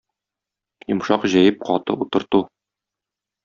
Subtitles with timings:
[0.93, 2.43] Йомшак җәеп каты утырту.